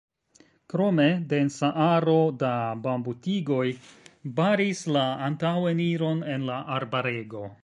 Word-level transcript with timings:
Krome 0.71 1.03
densa 1.33 1.69
aro 1.89 2.15
da 2.45 2.53
bambutigoj 2.87 3.67
baris 4.41 4.85
la 4.97 5.05
antaŭeniron 5.31 6.29
en 6.37 6.53
la 6.53 6.61
arbarego. 6.81 7.51